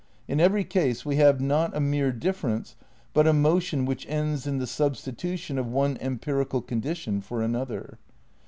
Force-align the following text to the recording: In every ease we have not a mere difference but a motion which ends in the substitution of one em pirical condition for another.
In 0.27 0.39
every 0.39 0.67
ease 0.73 1.05
we 1.05 1.17
have 1.17 1.39
not 1.39 1.77
a 1.77 1.79
mere 1.79 2.11
difference 2.11 2.75
but 3.13 3.27
a 3.27 3.33
motion 3.33 3.85
which 3.85 4.07
ends 4.09 4.47
in 4.47 4.57
the 4.57 4.65
substitution 4.65 5.59
of 5.59 5.67
one 5.67 5.95
em 5.97 6.17
pirical 6.17 6.65
condition 6.65 7.21
for 7.21 7.43
another. 7.43 7.99